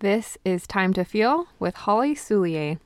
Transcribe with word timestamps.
This 0.00 0.38
is 0.44 0.64
Time 0.64 0.92
to 0.92 1.04
Feel 1.04 1.48
with 1.58 1.74
Holly 1.74 2.14
Soulier. 2.14 2.78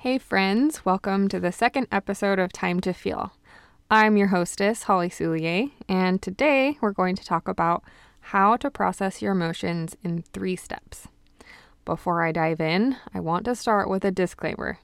Hey, 0.00 0.18
friends, 0.18 0.84
welcome 0.84 1.28
to 1.28 1.38
the 1.38 1.52
second 1.52 1.86
episode 1.92 2.40
of 2.40 2.52
Time 2.52 2.80
to 2.80 2.92
Feel. 2.92 3.34
I'm 3.88 4.16
your 4.16 4.28
hostess, 4.28 4.82
Holly 4.82 5.08
Soulier, 5.08 5.70
and 5.88 6.20
today 6.20 6.78
we're 6.80 6.90
going 6.90 7.14
to 7.14 7.24
talk 7.24 7.46
about 7.46 7.84
how 8.20 8.56
to 8.56 8.72
process 8.72 9.22
your 9.22 9.30
emotions 9.30 9.96
in 10.02 10.22
three 10.22 10.56
steps. 10.56 11.06
Before 11.84 12.24
I 12.24 12.32
dive 12.32 12.60
in, 12.60 12.96
I 13.14 13.20
want 13.20 13.44
to 13.44 13.54
start 13.54 13.88
with 13.88 14.04
a 14.04 14.10
disclaimer. 14.10 14.80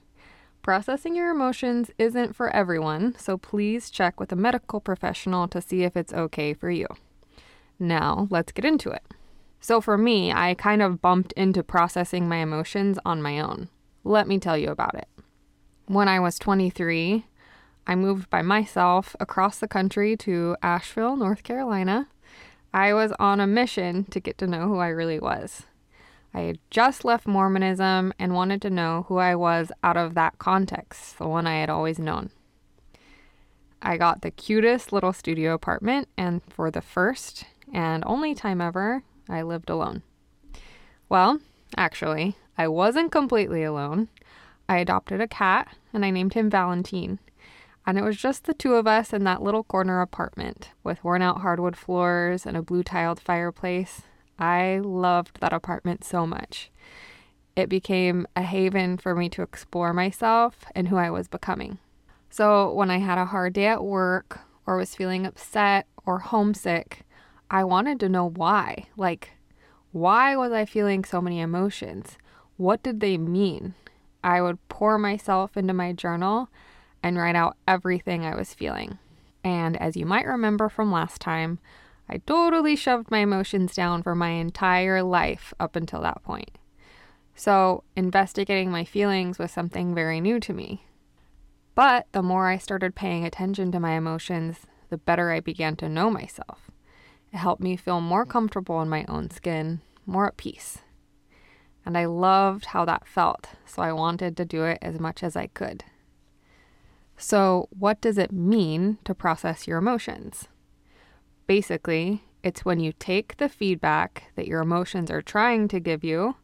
Processing 0.65 1.15
your 1.15 1.29
emotions 1.29 1.91
isn't 1.99 2.35
for 2.35 2.49
everyone, 2.49 3.13
so 3.19 3.37
please 3.37 3.91
check 3.91 4.19
with 4.19 4.31
a 4.31 4.35
medical 4.35 4.79
professional 4.79 5.47
to 5.47 5.61
see 5.61 5.83
if 5.83 5.95
it's 5.95 6.11
okay 6.11 6.55
for 6.55 6.71
you. 6.71 6.87
Now, 7.77 8.27
let's 8.31 8.51
get 8.51 8.65
into 8.65 8.89
it. 8.89 9.03
So, 9.59 9.79
for 9.79 9.95
me, 9.95 10.33
I 10.33 10.55
kind 10.55 10.81
of 10.81 11.03
bumped 11.03 11.33
into 11.33 11.61
processing 11.61 12.27
my 12.27 12.37
emotions 12.37 12.97
on 13.05 13.21
my 13.21 13.39
own. 13.39 13.69
Let 14.03 14.27
me 14.27 14.39
tell 14.39 14.57
you 14.57 14.71
about 14.71 14.95
it. 14.95 15.07
When 15.85 16.07
I 16.07 16.19
was 16.19 16.39
23, 16.39 17.27
I 17.85 17.93
moved 17.93 18.31
by 18.31 18.41
myself 18.41 19.15
across 19.19 19.59
the 19.59 19.67
country 19.67 20.17
to 20.17 20.57
Asheville, 20.63 21.15
North 21.15 21.43
Carolina. 21.43 22.07
I 22.73 22.91
was 22.95 23.13
on 23.19 23.39
a 23.39 23.45
mission 23.45 24.05
to 24.05 24.19
get 24.19 24.39
to 24.39 24.47
know 24.47 24.67
who 24.67 24.79
I 24.79 24.87
really 24.87 25.19
was. 25.19 25.67
I 26.35 26.41
had 26.41 26.59
just 26.69 27.05
left 27.05 27.27
Mormonism 27.27 28.13
and 28.19 28.33
wanted 28.33 28.61
to 28.63 28.69
know 28.69 29.05
who 29.07 29.19
I 29.19 29.35
was 29.35 29.71
out 29.81 29.95
of 29.95 30.15
that 30.15 30.37
context, 30.37 31.17
the 31.17 31.29
one 31.29 31.47
I 31.47 31.61
had 31.61 31.69
always 31.69 31.97
known. 31.97 32.29
I 33.81 33.95
got 33.95 34.21
the 34.21 34.31
cutest 34.31 34.91
little 34.91 35.13
studio 35.13 35.53
apartment, 35.53 36.09
and 36.17 36.41
for 36.49 36.69
the 36.69 36.81
first 36.81 37.45
and 37.71 38.03
only 38.05 38.35
time 38.35 38.59
ever, 38.59 39.03
I 39.29 39.43
lived 39.43 39.69
alone. 39.69 40.03
Well, 41.07 41.39
actually, 41.77 42.35
I 42.57 42.67
wasn't 42.67 43.13
completely 43.13 43.63
alone. 43.63 44.09
I 44.67 44.79
adopted 44.79 45.21
a 45.21 45.29
cat 45.29 45.73
and 45.93 46.03
I 46.03 46.09
named 46.09 46.33
him 46.33 46.49
Valentine. 46.49 47.19
And 47.87 47.97
it 47.97 48.03
was 48.03 48.17
just 48.17 48.43
the 48.43 48.53
two 48.53 48.73
of 48.73 48.87
us 48.87 49.13
in 49.13 49.23
that 49.23 49.41
little 49.41 49.63
corner 49.63 50.01
apartment 50.01 50.71
with 50.83 51.01
worn 51.01 51.21
out 51.21 51.41
hardwood 51.41 51.77
floors 51.77 52.45
and 52.45 52.57
a 52.57 52.61
blue 52.61 52.83
tiled 52.83 53.21
fireplace 53.21 54.01
I 54.37 54.79
loved 54.83 55.39
that 55.39 55.53
apartment 55.53 56.03
so 56.03 56.25
much. 56.27 56.69
It 57.55 57.69
became 57.69 58.27
a 58.35 58.41
haven 58.41 58.97
for 58.97 59.15
me 59.15 59.29
to 59.29 59.41
explore 59.41 59.93
myself 59.93 60.65
and 60.75 60.89
who 60.89 60.97
I 60.97 61.09
was 61.09 61.27
becoming. 61.27 61.77
So, 62.29 62.73
when 62.73 62.91
I 62.91 62.97
had 62.97 63.17
a 63.17 63.25
hard 63.25 63.53
day 63.53 63.67
at 63.67 63.83
work 63.83 64.39
or 64.65 64.75
was 64.75 64.95
feeling 64.95 65.25
upset 65.25 65.87
or 66.05 66.19
homesick, 66.19 67.05
I 67.49 67.63
wanted 67.63 67.99
to 68.01 68.09
know 68.09 68.29
why. 68.29 68.87
Like, 68.97 69.31
why 69.91 70.35
was 70.35 70.51
I 70.51 70.65
feeling 70.65 71.05
so 71.05 71.21
many 71.21 71.39
emotions? 71.39 72.17
What 72.57 72.83
did 72.83 72.99
they 72.99 73.17
mean? 73.17 73.73
I 74.23 74.41
would 74.41 74.57
pour 74.67 74.97
myself 74.97 75.55
into 75.55 75.73
my 75.73 75.93
journal 75.93 76.49
and 77.01 77.17
write 77.17 77.35
out 77.35 77.55
everything 77.67 78.25
I 78.25 78.35
was 78.35 78.53
feeling. 78.53 78.97
And 79.43 79.79
as 79.79 79.95
you 79.95 80.05
might 80.05 80.25
remember 80.25 80.67
from 80.67 80.91
last 80.91 81.21
time, 81.21 81.59
I 82.07 82.17
totally 82.17 82.75
shoved 82.75 83.09
my 83.09 83.19
emotions 83.19 83.73
down 83.73 84.03
for 84.03 84.15
my 84.15 84.29
entire 84.29 85.01
life 85.01 85.53
up 85.59 85.75
until 85.75 86.01
that 86.01 86.23
point. 86.23 86.51
So, 87.35 87.83
investigating 87.95 88.71
my 88.71 88.85
feelings 88.85 89.39
was 89.39 89.51
something 89.51 89.93
very 89.93 90.21
new 90.21 90.39
to 90.39 90.53
me. 90.53 90.85
But 91.73 92.07
the 92.13 92.23
more 92.23 92.47
I 92.47 92.57
started 92.57 92.95
paying 92.95 93.25
attention 93.25 93.71
to 93.71 93.79
my 93.79 93.91
emotions, 93.91 94.67
the 94.89 94.97
better 94.97 95.31
I 95.31 95.41
began 95.41 95.75
to 95.77 95.89
know 95.89 96.09
myself. 96.09 96.71
It 97.33 97.37
helped 97.37 97.61
me 97.61 97.75
feel 97.75 97.99
more 97.99 98.25
comfortable 98.25 98.81
in 98.81 98.87
my 98.87 99.03
own 99.09 99.29
skin, 99.29 99.81
more 100.05 100.27
at 100.27 100.37
peace. 100.37 100.79
And 101.85 101.97
I 101.97 102.05
loved 102.05 102.67
how 102.67 102.85
that 102.85 103.07
felt, 103.07 103.49
so 103.65 103.81
I 103.81 103.91
wanted 103.91 104.37
to 104.37 104.45
do 104.45 104.63
it 104.63 104.77
as 104.81 104.99
much 104.99 105.21
as 105.21 105.35
I 105.35 105.47
could. 105.47 105.83
So, 107.17 107.67
what 107.77 107.99
does 107.99 108.17
it 108.17 108.31
mean 108.31 108.97
to 109.03 109.13
process 109.13 109.67
your 109.67 109.77
emotions? 109.77 110.47
Basically, 111.47 112.23
it's 112.43 112.65
when 112.65 112.79
you 112.79 112.93
take 112.93 113.37
the 113.37 113.49
feedback 113.49 114.31
that 114.35 114.47
your 114.47 114.61
emotions 114.61 115.11
are 115.11 115.21
trying 115.21 115.67
to 115.67 115.79
give 115.79 116.03
you 116.03 116.35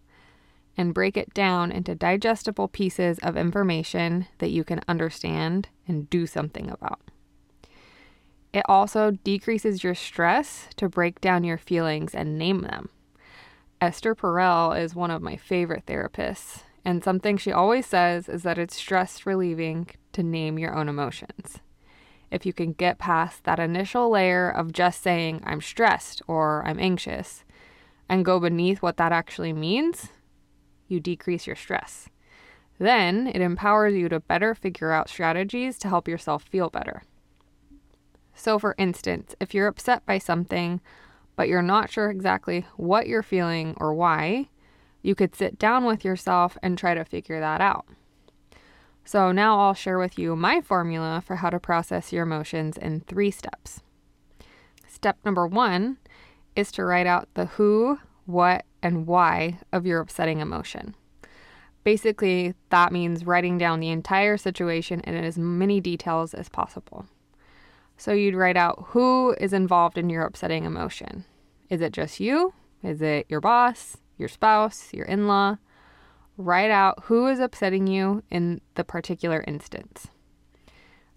and 0.77 0.93
break 0.93 1.17
it 1.17 1.33
down 1.33 1.71
into 1.71 1.95
digestible 1.95 2.67
pieces 2.67 3.19
of 3.19 3.35
information 3.35 4.27
that 4.37 4.51
you 4.51 4.63
can 4.63 4.81
understand 4.87 5.69
and 5.87 6.09
do 6.09 6.25
something 6.25 6.69
about. 6.69 6.99
It 8.53 8.63
also 8.67 9.11
decreases 9.11 9.83
your 9.83 9.95
stress 9.95 10.67
to 10.77 10.89
break 10.89 11.21
down 11.21 11.43
your 11.43 11.57
feelings 11.57 12.13
and 12.13 12.37
name 12.37 12.61
them. 12.61 12.89
Esther 13.79 14.13
Perel 14.13 14.79
is 14.79 14.93
one 14.93 15.11
of 15.11 15.21
my 15.21 15.35
favorite 15.35 15.85
therapists, 15.85 16.63
and 16.85 17.03
something 17.03 17.37
she 17.37 17.51
always 17.51 17.85
says 17.85 18.29
is 18.29 18.43
that 18.43 18.57
it's 18.57 18.75
stress 18.75 19.25
relieving 19.25 19.87
to 20.13 20.21
name 20.21 20.59
your 20.59 20.75
own 20.75 20.89
emotions 20.89 21.59
if 22.31 22.45
you 22.45 22.53
can 22.53 22.73
get 22.73 22.97
past 22.97 23.43
that 23.43 23.59
initial 23.59 24.09
layer 24.09 24.49
of 24.49 24.71
just 24.71 25.03
saying, 25.03 25.43
I'm 25.45 25.61
stressed 25.61 26.21
or 26.27 26.63
I'm 26.65 26.79
anxious, 26.79 27.43
and 28.09 28.25
go 28.25 28.39
beneath 28.39 28.81
what 28.81 28.97
that 28.97 29.11
actually 29.11 29.53
means, 29.53 30.07
you 30.87 30.99
decrease 30.99 31.45
your 31.45 31.55
stress. 31.55 32.09
Then 32.79 33.27
it 33.27 33.41
empowers 33.41 33.93
you 33.93 34.09
to 34.09 34.19
better 34.19 34.55
figure 34.55 34.91
out 34.91 35.09
strategies 35.09 35.77
to 35.79 35.87
help 35.87 36.07
yourself 36.07 36.43
feel 36.43 36.69
better. 36.69 37.03
So, 38.33 38.57
for 38.57 38.73
instance, 38.77 39.35
if 39.39 39.53
you're 39.53 39.67
upset 39.67 40.05
by 40.05 40.17
something, 40.17 40.81
but 41.35 41.47
you're 41.47 41.61
not 41.61 41.91
sure 41.91 42.09
exactly 42.09 42.65
what 42.75 43.07
you're 43.07 43.23
feeling 43.23 43.75
or 43.77 43.93
why, 43.93 44.49
you 45.01 45.15
could 45.15 45.35
sit 45.35 45.59
down 45.59 45.85
with 45.85 46.05
yourself 46.05 46.57
and 46.63 46.77
try 46.77 46.93
to 46.93 47.05
figure 47.05 47.39
that 47.39 47.61
out. 47.61 47.85
So 49.03 49.31
now 49.31 49.59
I'll 49.59 49.73
share 49.73 49.97
with 49.97 50.17
you 50.17 50.35
my 50.35 50.61
formula 50.61 51.21
for 51.25 51.37
how 51.37 51.49
to 51.49 51.59
process 51.59 52.13
your 52.13 52.23
emotions 52.23 52.77
in 52.77 53.01
three 53.01 53.31
steps. 53.31 53.81
Step 54.87 55.17
number 55.25 55.47
one 55.47 55.97
is 56.55 56.71
to 56.73 56.85
write 56.85 57.07
out 57.07 57.27
the 57.33 57.45
who, 57.45 57.99
what, 58.25 58.65
and 58.81 59.07
why 59.07 59.59
of 59.71 59.85
your 59.85 59.99
upsetting 59.99 60.39
emotion. 60.39 60.95
Basically, 61.83 62.53
that 62.69 62.91
means 62.91 63.25
writing 63.25 63.57
down 63.57 63.79
the 63.79 63.89
entire 63.89 64.37
situation 64.37 65.01
in 65.01 65.15
as 65.15 65.37
many 65.37 65.79
details 65.79 66.33
as 66.33 66.49
possible. 66.49 67.07
So 67.97 68.13
you'd 68.13 68.35
write 68.35 68.57
out 68.57 68.85
who 68.89 69.35
is 69.39 69.53
involved 69.53 69.97
in 69.97 70.09
your 70.09 70.23
upsetting 70.23 70.65
emotion. 70.65 71.25
Is 71.69 71.81
it 71.81 71.93
just 71.93 72.19
you? 72.19 72.53
Is 72.83 73.01
it 73.01 73.25
your 73.29 73.41
boss, 73.41 73.97
your 74.17 74.29
spouse, 74.29 74.93
your 74.93 75.05
in 75.05 75.27
law? 75.27 75.57
Write 76.41 76.71
out 76.71 77.03
who 77.05 77.27
is 77.27 77.39
upsetting 77.39 77.87
you 77.87 78.23
in 78.29 78.61
the 78.75 78.83
particular 78.83 79.43
instance. 79.47 80.07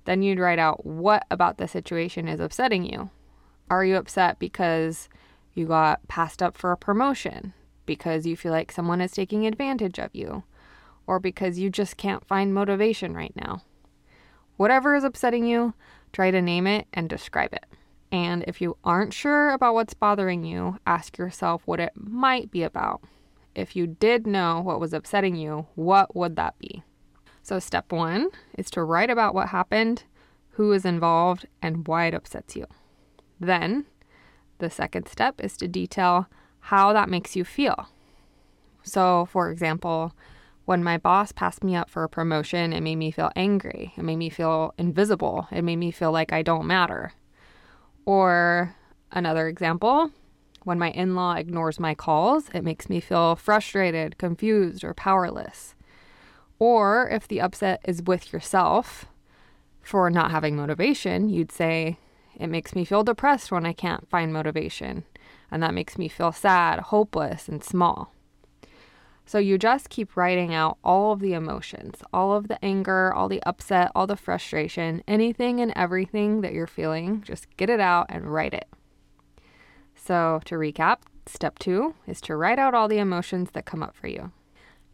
Then 0.04 0.22
you'd 0.22 0.38
write 0.38 0.58
out 0.58 0.84
what 0.84 1.26
about 1.30 1.58
the 1.58 1.66
situation 1.68 2.28
is 2.28 2.40
upsetting 2.40 2.84
you. 2.84 3.10
Are 3.70 3.84
you 3.84 3.96
upset 3.96 4.38
because 4.38 5.08
you 5.54 5.66
got 5.66 6.06
passed 6.08 6.42
up 6.42 6.56
for 6.56 6.72
a 6.72 6.76
promotion? 6.76 7.54
Because 7.86 8.26
you 8.26 8.36
feel 8.36 8.52
like 8.52 8.70
someone 8.70 9.00
is 9.00 9.12
taking 9.12 9.46
advantage 9.46 9.98
of 9.98 10.10
you? 10.14 10.44
Or 11.06 11.18
because 11.18 11.58
you 11.58 11.70
just 11.70 11.96
can't 11.96 12.26
find 12.26 12.54
motivation 12.54 13.14
right 13.14 13.34
now? 13.34 13.62
Whatever 14.56 14.94
is 14.94 15.04
upsetting 15.04 15.46
you, 15.46 15.74
try 16.12 16.30
to 16.30 16.40
name 16.40 16.66
it 16.66 16.86
and 16.92 17.08
describe 17.08 17.52
it. 17.52 17.64
And 18.12 18.44
if 18.46 18.60
you 18.60 18.76
aren't 18.84 19.12
sure 19.12 19.50
about 19.50 19.74
what's 19.74 19.94
bothering 19.94 20.44
you, 20.44 20.78
ask 20.86 21.18
yourself 21.18 21.62
what 21.64 21.80
it 21.80 21.92
might 21.96 22.50
be 22.50 22.62
about 22.62 23.02
if 23.54 23.76
you 23.76 23.86
did 23.86 24.26
know 24.26 24.60
what 24.60 24.80
was 24.80 24.92
upsetting 24.92 25.36
you, 25.36 25.66
what 25.74 26.14
would 26.14 26.36
that 26.36 26.58
be? 26.58 26.82
So, 27.42 27.58
step 27.58 27.92
one 27.92 28.28
is 28.56 28.70
to 28.70 28.82
write 28.82 29.10
about 29.10 29.34
what 29.34 29.50
happened, 29.50 30.04
who 30.50 30.72
is 30.72 30.84
involved, 30.84 31.46
and 31.60 31.86
why 31.86 32.06
it 32.06 32.14
upsets 32.14 32.56
you. 32.56 32.66
Then, 33.38 33.86
the 34.58 34.70
second 34.70 35.08
step 35.08 35.40
is 35.40 35.56
to 35.58 35.68
detail 35.68 36.26
how 36.60 36.92
that 36.92 37.10
makes 37.10 37.36
you 37.36 37.44
feel. 37.44 37.88
So, 38.82 39.26
for 39.30 39.50
example, 39.50 40.14
when 40.64 40.82
my 40.82 40.96
boss 40.96 41.32
passed 41.32 41.62
me 41.62 41.76
up 41.76 41.90
for 41.90 42.04
a 42.04 42.08
promotion, 42.08 42.72
it 42.72 42.80
made 42.80 42.96
me 42.96 43.10
feel 43.10 43.30
angry. 43.36 43.92
It 43.96 44.02
made 44.02 44.16
me 44.16 44.30
feel 44.30 44.72
invisible. 44.78 45.46
It 45.50 45.62
made 45.62 45.76
me 45.76 45.90
feel 45.90 46.12
like 46.12 46.32
I 46.32 46.42
don't 46.42 46.66
matter. 46.66 47.12
Or 48.06 48.74
another 49.12 49.48
example, 49.48 50.10
when 50.64 50.78
my 50.78 50.90
in 50.90 51.14
law 51.14 51.34
ignores 51.34 51.78
my 51.78 51.94
calls, 51.94 52.48
it 52.54 52.64
makes 52.64 52.88
me 52.88 53.00
feel 53.00 53.36
frustrated, 53.36 54.18
confused, 54.18 54.82
or 54.82 54.94
powerless. 54.94 55.74
Or 56.58 57.08
if 57.10 57.28
the 57.28 57.40
upset 57.40 57.80
is 57.84 58.02
with 58.02 58.32
yourself 58.32 59.06
for 59.82 60.10
not 60.10 60.30
having 60.30 60.56
motivation, 60.56 61.28
you'd 61.28 61.52
say, 61.52 61.98
It 62.34 62.48
makes 62.48 62.74
me 62.74 62.84
feel 62.84 63.04
depressed 63.04 63.52
when 63.52 63.66
I 63.66 63.72
can't 63.72 64.08
find 64.08 64.32
motivation. 64.32 65.04
And 65.50 65.62
that 65.62 65.74
makes 65.74 65.98
me 65.98 66.08
feel 66.08 66.32
sad, 66.32 66.80
hopeless, 66.80 67.48
and 67.48 67.62
small. 67.62 68.12
So 69.26 69.38
you 69.38 69.56
just 69.56 69.88
keep 69.88 70.16
writing 70.16 70.52
out 70.52 70.76
all 70.84 71.12
of 71.12 71.20
the 71.20 71.32
emotions, 71.32 72.02
all 72.12 72.34
of 72.34 72.48
the 72.48 72.62
anger, 72.62 73.12
all 73.12 73.28
the 73.28 73.42
upset, 73.44 73.90
all 73.94 74.06
the 74.06 74.16
frustration, 74.16 75.02
anything 75.08 75.60
and 75.60 75.72
everything 75.74 76.42
that 76.42 76.52
you're 76.52 76.66
feeling. 76.66 77.22
Just 77.22 77.46
get 77.56 77.70
it 77.70 77.80
out 77.80 78.06
and 78.10 78.32
write 78.32 78.52
it. 78.52 78.68
So 80.04 80.42
to 80.44 80.56
recap, 80.56 80.98
step 81.24 81.58
two 81.58 81.94
is 82.06 82.20
to 82.22 82.36
write 82.36 82.58
out 82.58 82.74
all 82.74 82.88
the 82.88 82.98
emotions 82.98 83.52
that 83.52 83.64
come 83.64 83.82
up 83.82 83.96
for 83.96 84.06
you. 84.06 84.32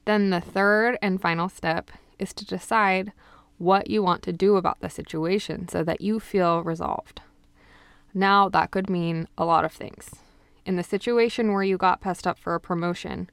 Then 0.05 0.31
the 0.31 0.41
third 0.41 0.99
and 1.03 1.21
final 1.21 1.49
step 1.49 1.91
is 2.21 2.33
to 2.35 2.47
decide 2.47 3.13
what 3.59 3.91
you 3.91 4.05
want 4.05 4.23
to 4.23 4.33
do 4.33 4.55
about 4.55 4.79
the 4.79 4.89
situation 4.89 5.67
so 5.67 5.83
that 5.83 6.01
you 6.01 6.21
feel 6.21 6.63
resolved. 6.63 7.23
Now, 8.15 8.49
that 8.51 8.71
could 8.71 8.89
mean 8.89 9.27
a 9.37 9.45
lot 9.45 9.65
of 9.65 9.73
things. 9.73 10.11
In 10.65 10.77
the 10.77 10.85
situation 10.85 11.53
where 11.53 11.65
you 11.65 11.77
got 11.77 12.01
passed 12.01 12.27
up 12.27 12.39
for 12.39 12.55
a 12.55 12.61
promotion, 12.61 13.29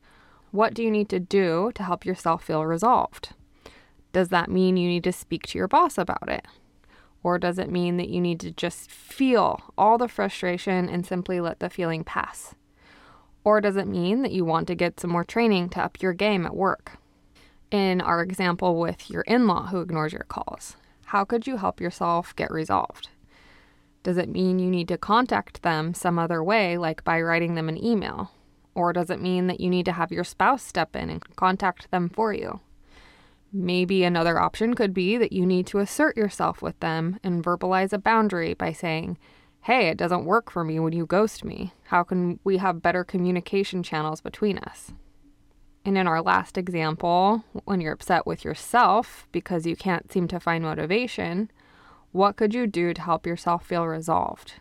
what 0.50 0.74
do 0.74 0.82
you 0.82 0.90
need 0.90 1.10
to 1.10 1.20
do 1.20 1.72
to 1.76 1.84
help 1.84 2.06
yourself 2.06 2.44
feel 2.44 2.66
resolved? 2.66 3.36
Does 4.14 4.30
that 4.30 4.50
mean 4.50 4.78
you 4.78 4.90
need 4.90 5.04
to 5.04 5.12
speak 5.12 5.44
to 5.48 5.60
your 5.60 5.68
boss 5.68 6.00
about 6.00 6.28
it? 6.28 6.46
Or 7.28 7.38
does 7.38 7.60
it 7.60 7.70
mean 7.70 7.98
that 7.98 8.08
you 8.08 8.22
need 8.22 8.40
to 8.40 8.52
just 8.52 8.90
feel 8.90 9.74
all 9.78 9.98
the 9.98 10.08
frustration 10.08 10.88
and 10.88 11.06
simply 11.06 11.42
let 11.42 11.60
the 11.60 11.70
feeling 11.70 12.06
pass? 12.06 12.56
Or 13.44 13.60
does 13.60 13.76
it 13.76 13.86
mean 13.86 14.22
that 14.22 14.32
you 14.32 14.46
want 14.46 14.66
to 14.68 14.76
get 14.76 15.02
some 15.02 15.10
more 15.10 15.26
training 15.26 15.68
to 15.72 15.84
up 15.84 16.02
your 16.02 16.14
game 16.14 16.46
at 16.46 16.56
work? 16.56 17.00
In 17.70 18.00
our 18.00 18.22
example 18.22 18.80
with 18.80 19.10
your 19.10 19.24
in 19.24 19.46
law 19.46 19.68
who 19.68 19.82
ignores 19.82 20.14
your 20.14 20.24
calls, 20.30 20.78
how 21.08 21.26
could 21.26 21.46
you 21.46 21.58
help 21.58 21.82
yourself 21.82 22.34
get 22.38 22.50
resolved? 22.50 23.10
Does 24.04 24.16
it 24.16 24.30
mean 24.30 24.58
you 24.58 24.70
need 24.70 24.88
to 24.88 24.98
contact 24.98 25.64
them 25.64 25.94
some 25.94 26.18
other 26.18 26.42
way, 26.42 26.78
like 26.78 27.04
by 27.04 27.20
writing 27.20 27.56
them 27.56 27.68
an 27.68 27.84
email? 27.84 28.32
Or 28.74 28.94
does 28.94 29.10
it 29.10 29.22
mean 29.22 29.48
that 29.48 29.60
you 29.60 29.70
need 29.70 29.84
to 29.88 29.92
have 29.92 30.14
your 30.14 30.24
spouse 30.24 30.64
step 30.64 30.96
in 30.96 31.10
and 31.10 31.36
contact 31.36 31.92
them 31.92 32.08
for 32.08 32.32
you? 32.32 32.62
Maybe 33.54 34.04
another 34.04 34.40
option 34.40 34.74
could 34.74 34.94
be 34.94 35.18
that 35.18 35.32
you 35.32 35.46
need 35.46 35.68
to 35.68 35.80
assert 35.80 36.18
yourself 36.18 36.62
with 36.62 36.80
them 36.80 37.20
and 37.24 37.44
verbalize 37.44 37.94
a 37.94 37.98
boundary 37.98 38.54
by 38.54 38.74
saying, 38.74 39.18
Hey, 39.62 39.88
it 39.88 39.98
doesn't 39.98 40.26
work 40.26 40.52
for 40.52 40.64
me 40.64 40.80
when 40.80 40.94
you 40.94 41.06
ghost 41.06 41.44
me. 41.44 41.74
How 41.86 42.04
can 42.04 42.40
we 42.44 42.58
have 42.58 42.82
better 42.82 43.04
communication 43.04 43.84
channels 43.84 44.22
between 44.22 44.58
us? 44.60 44.94
And 45.84 45.98
in 45.98 46.08
our 46.08 46.22
last 46.22 46.58
example, 46.58 47.44
when 47.66 47.80
you're 47.80 47.94
upset 47.94 48.26
with 48.26 48.44
yourself 48.44 49.28
because 49.32 49.66
you 49.66 49.76
can't 49.76 50.12
seem 50.12 50.28
to 50.30 50.40
find 50.40 50.64
motivation, 50.64 51.50
what 52.12 52.36
could 52.36 52.54
you 52.54 52.68
do 52.68 52.94
to 52.94 53.02
help 53.02 53.26
yourself 53.26 53.66
feel 53.66 53.88
resolved? 53.88 54.56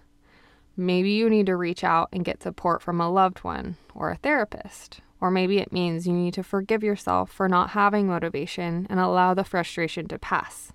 Maybe 0.77 1.11
you 1.11 1.31
need 1.31 1.47
to 1.47 1.57
reach 1.57 1.83
out 1.83 2.09
and 2.13 2.25
get 2.25 2.43
support 2.43 2.83
from 2.83 3.01
a 3.01 3.11
loved 3.11 3.39
one 3.39 3.77
or 3.95 4.11
a 4.11 4.17
therapist. 4.17 5.01
Or 5.21 5.31
maybe 5.31 5.59
it 5.59 5.73
means 5.73 6.07
you 6.07 6.13
need 6.13 6.35
to 6.35 6.43
forgive 6.43 6.85
yourself 6.85 7.31
for 7.31 7.49
not 7.49 7.71
having 7.71 8.07
motivation 8.07 8.87
and 8.91 9.01
allow 9.01 9.35
the 9.35 9.45
frustration 9.45 10.09
to 10.09 10.19
pass. 10.19 10.73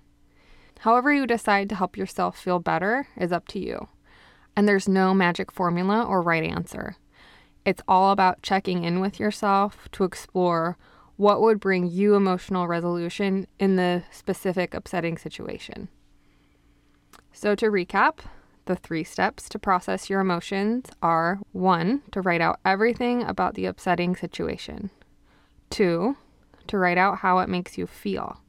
However, 0.80 1.12
you 1.12 1.26
decide 1.26 1.68
to 1.68 1.76
help 1.76 1.96
yourself 1.96 2.38
feel 2.38 2.58
better 2.58 3.06
is 3.16 3.30
up 3.30 3.46
to 3.48 3.60
you. 3.60 3.88
And 4.56 4.66
there's 4.66 4.88
no 4.88 5.14
magic 5.14 5.52
formula 5.52 6.02
or 6.02 6.20
right 6.22 6.42
answer. 6.42 6.96
It's 7.64 7.82
all 7.86 8.10
about 8.10 8.42
checking 8.42 8.84
in 8.84 9.00
with 9.00 9.20
yourself 9.20 9.88
to 9.92 10.04
explore 10.04 10.76
what 11.16 11.40
would 11.40 11.60
bring 11.60 11.88
you 11.88 12.16
emotional 12.16 12.66
resolution 12.66 13.46
in 13.60 13.76
the 13.76 14.02
specific 14.10 14.74
upsetting 14.74 15.16
situation. 15.16 15.88
So, 17.32 17.54
to 17.54 17.66
recap, 17.66 18.18
the 18.66 18.76
three 18.76 19.04
steps 19.04 19.48
to 19.48 19.58
process 19.58 20.08
your 20.08 20.20
emotions 20.20 20.86
are 21.02 21.38
one, 21.52 22.02
to 22.12 22.20
write 22.20 22.40
out 22.40 22.60
everything 22.64 23.22
about 23.22 23.54
the 23.54 23.66
upsetting 23.66 24.14
situation, 24.16 24.90
two, 25.70 26.16
to 26.66 26.78
write 26.78 26.98
out 26.98 27.18
how 27.18 27.38
it 27.38 27.48
makes 27.48 27.76
you 27.76 27.86
feel, 27.86 28.40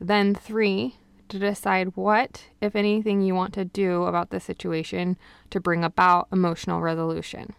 then 0.00 0.34
three, 0.34 0.96
to 1.28 1.38
decide 1.38 1.96
what, 1.96 2.44
if 2.60 2.76
anything, 2.76 3.20
you 3.20 3.34
want 3.34 3.54
to 3.54 3.64
do 3.64 4.04
about 4.04 4.30
the 4.30 4.40
situation 4.40 5.16
to 5.50 5.60
bring 5.60 5.82
about 5.82 6.28
emotional 6.32 6.80
resolution. 6.80 7.54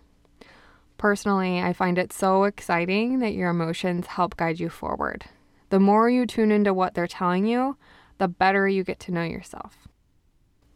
Personally, 0.97 1.59
I 1.59 1.73
find 1.73 1.97
it 1.97 2.13
so 2.13 2.43
exciting 2.43 3.19
that 3.19 3.33
your 3.33 3.49
emotions 3.49 4.07
help 4.07 4.38
guide 4.38 4.59
you 4.59 4.69
forward. 4.69 5.25
The 5.69 5.79
more 5.79 6.09
you 6.09 6.25
tune 6.25 6.51
into 6.51 6.73
what 6.73 6.93
they're 6.93 7.07
telling 7.07 7.45
you, 7.45 7.75
the 8.17 8.27
better 8.27 8.67
you 8.67 8.83
get 8.83 8.99
to 9.01 9.11
know 9.11 9.23
yourself. 9.23 9.88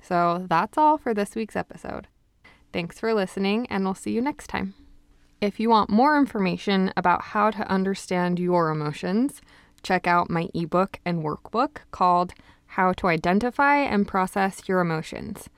So 0.01 0.45
that's 0.49 0.77
all 0.77 0.97
for 0.97 1.13
this 1.13 1.35
week's 1.35 1.55
episode. 1.55 2.07
Thanks 2.71 2.99
for 2.99 3.13
listening, 3.13 3.67
and 3.67 3.83
we'll 3.83 3.95
see 3.95 4.11
you 4.11 4.21
next 4.21 4.47
time. 4.47 4.73
If 5.41 5.59
you 5.59 5.69
want 5.69 5.89
more 5.89 6.17
information 6.17 6.91
about 6.97 7.21
how 7.21 7.49
to 7.51 7.71
understand 7.71 8.39
your 8.39 8.69
emotions, 8.69 9.41
check 9.81 10.05
out 10.05 10.29
my 10.29 10.49
ebook 10.53 10.99
and 11.05 11.23
workbook 11.23 11.77
called 11.91 12.33
How 12.67 12.93
to 12.93 13.07
Identify 13.07 13.77
and 13.77 14.07
Process 14.07 14.67
Your 14.67 14.81
Emotions. 14.81 15.49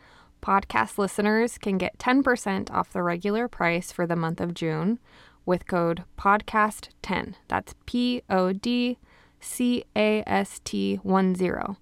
Podcast 0.42 0.98
listeners 0.98 1.58
can 1.58 1.78
get 1.78 1.98
10% 1.98 2.72
off 2.72 2.94
the 2.94 3.04
regular 3.04 3.48
price 3.48 3.92
for 3.92 4.08
the 4.08 4.16
month 4.16 4.40
of 4.40 4.54
June 4.54 5.00
with 5.46 5.68
code 5.68 6.04
PODCAST10. 6.18 7.36
That's 7.48 7.76
P 7.86 8.22
O 8.30 8.54
D 8.54 8.98
C 9.40 9.84
A 9.96 10.24
S 10.28 10.62
T 10.64 10.98
1 10.98 11.36
0. 11.36 11.78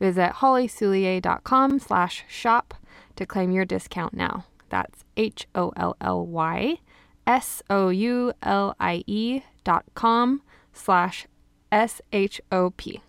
Visit 0.00 0.34
hollysoulier.com 0.34 1.78
slash 1.78 2.24
shop 2.28 2.74
to 3.16 3.26
claim 3.26 3.50
your 3.50 3.64
discount 3.64 4.14
now. 4.14 4.44
That's 4.68 5.04
H 5.16 5.46
O 5.54 5.72
L 5.76 5.96
L 6.00 6.26
Y 6.26 6.78
S 7.26 7.62
O 7.68 7.88
U 7.88 8.32
L 8.42 8.76
I 8.78 9.02
E 9.06 9.42
dot 9.64 9.84
com 9.94 10.42
slash 10.72 11.26
S 11.72 12.00
H 12.12 12.40
O 12.52 12.70
P. 12.70 13.02